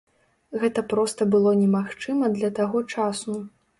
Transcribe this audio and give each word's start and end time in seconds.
Гэта 0.61 0.83
проста 0.93 1.27
было 1.35 1.53
немагчыма 1.61 2.33
для 2.39 2.49
таго 2.61 2.83
часу. 2.97 3.37